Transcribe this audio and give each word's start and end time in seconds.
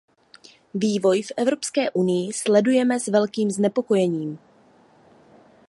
Vývoj 0.73 1.21
v 1.21 1.31
Evropské 1.37 1.91
unii 1.91 2.33
sledujeme 2.33 2.99
s 2.99 3.07
velkým 3.07 3.51
znepokojením. 3.51 4.39